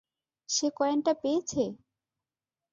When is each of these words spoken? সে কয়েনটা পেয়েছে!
সে 0.49 0.67
কয়েনটা 0.77 1.13
পেয়েছে! 1.21 1.63